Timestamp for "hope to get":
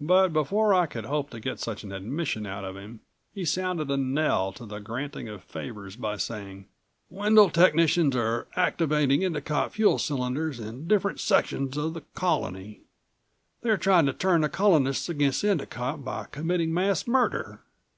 1.04-1.60